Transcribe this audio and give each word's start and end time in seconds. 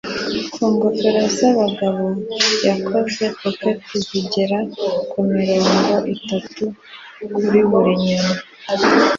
ku 0.53 0.61
ngofero 0.73 1.23
z'abagore, 1.37 2.19
yakoze 2.67 3.23
kopeck 3.39 3.81
zigera 4.05 4.59
kuri 5.09 5.29
mirongo 5.49 5.95
itatu 6.15 6.63
kuri 7.35 7.59
buri 7.69 7.93
nyoni 8.05 8.33